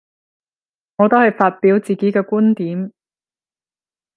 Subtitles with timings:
[0.97, 2.91] 我都係發表自己嘅觀點